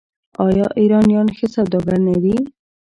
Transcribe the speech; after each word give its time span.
آیا 0.45 0.67
ایرانیان 0.79 1.27
ښه 1.37 1.47
سوداګر 1.55 1.97
نه 2.07 2.15
دي؟ 2.23 2.35